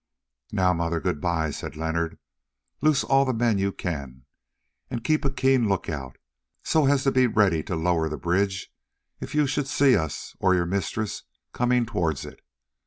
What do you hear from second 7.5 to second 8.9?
to lower the bridge